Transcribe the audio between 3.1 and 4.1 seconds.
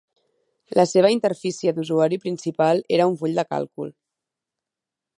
un full de càlcul.